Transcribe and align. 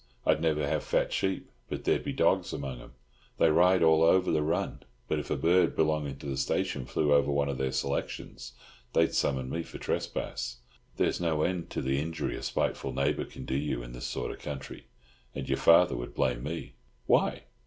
I'd 0.25 0.41
never 0.41 0.67
have 0.67 0.83
fat 0.83 1.13
sheep 1.13 1.51
but 1.69 1.83
there'd 1.83 2.03
be 2.03 2.11
dogs 2.11 2.51
among 2.53 2.81
'em. 2.81 2.93
They 3.37 3.51
ride 3.51 3.83
all 3.83 4.01
over 4.01 4.31
the 4.31 4.41
run; 4.41 4.81
but 5.07 5.19
if 5.19 5.29
a 5.29 5.35
bird 5.37 5.75
belonging 5.75 6.17
to 6.17 6.25
the 6.25 6.37
station 6.37 6.87
flew 6.87 7.13
over 7.13 7.29
one 7.31 7.47
of 7.49 7.59
their 7.59 7.71
selections 7.71 8.53
they'd 8.93 9.13
summon 9.13 9.47
me 9.47 9.61
for 9.61 9.77
trespass. 9.77 10.57
There's 10.97 11.21
no 11.21 11.43
end 11.43 11.69
to 11.69 11.83
the 11.83 11.99
injury 11.99 12.35
a 12.35 12.41
spiteful 12.41 12.91
neighbour 12.93 13.25
can 13.25 13.45
do 13.45 13.53
you 13.55 13.83
in 13.83 13.91
this 13.93 14.07
sort 14.07 14.31
of 14.31 14.39
country. 14.39 14.87
And 15.35 15.47
your 15.47 15.59
father 15.59 15.95
would 15.95 16.15
blame 16.15 16.41
me." 16.41 16.73
"Why?" 17.05 17.43